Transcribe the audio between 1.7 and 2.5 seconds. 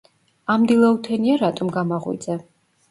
გამაღვიძე?